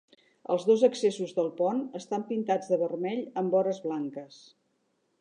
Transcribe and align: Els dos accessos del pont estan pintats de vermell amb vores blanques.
Els 0.53 0.63
dos 0.69 0.85
accessos 0.87 1.35
del 1.41 1.51
pont 1.59 1.85
estan 2.01 2.25
pintats 2.33 2.75
de 2.75 2.83
vermell 2.87 3.25
amb 3.43 3.59
vores 3.59 3.87
blanques. 3.89 4.45